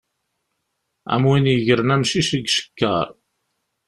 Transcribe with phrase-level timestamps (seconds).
[1.13, 3.07] Am win yegren amcic deg ucekkaṛ.